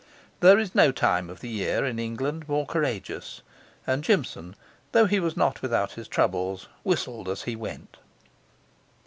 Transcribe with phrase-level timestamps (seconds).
[0.39, 3.43] There is no time of the year in England more courageous;
[3.85, 4.55] and Jimson,
[4.93, 7.97] though he was not without his troubles, whistled as he went.